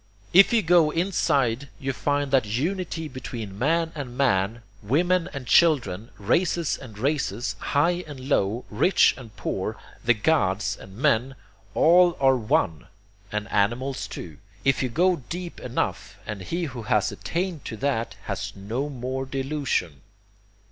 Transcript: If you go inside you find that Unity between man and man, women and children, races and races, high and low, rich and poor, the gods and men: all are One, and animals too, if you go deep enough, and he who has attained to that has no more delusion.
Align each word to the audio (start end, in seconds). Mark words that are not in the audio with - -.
If 0.33 0.51
you 0.51 0.63
go 0.63 0.89
inside 0.89 1.69
you 1.79 1.93
find 1.93 2.31
that 2.31 2.45
Unity 2.47 3.07
between 3.07 3.59
man 3.59 3.91
and 3.93 4.17
man, 4.17 4.63
women 4.81 5.29
and 5.31 5.45
children, 5.45 6.09
races 6.17 6.75
and 6.75 6.97
races, 6.97 7.55
high 7.59 8.03
and 8.07 8.19
low, 8.27 8.65
rich 8.71 9.13
and 9.15 9.35
poor, 9.35 9.77
the 10.03 10.15
gods 10.15 10.75
and 10.75 10.97
men: 10.97 11.35
all 11.75 12.17
are 12.19 12.35
One, 12.35 12.87
and 13.31 13.47
animals 13.51 14.07
too, 14.07 14.37
if 14.65 14.81
you 14.81 14.89
go 14.89 15.17
deep 15.17 15.59
enough, 15.59 16.17
and 16.25 16.41
he 16.41 16.63
who 16.63 16.81
has 16.81 17.11
attained 17.11 17.63
to 17.65 17.77
that 17.77 18.15
has 18.23 18.53
no 18.55 18.89
more 18.89 19.27
delusion. 19.27 20.01